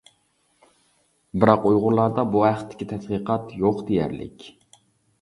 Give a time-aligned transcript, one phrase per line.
[1.43, 4.53] بىراق ئۇيغۇرلاردا بۇ ھەقتىكى تەتقىقات يوق دېيەرلىك.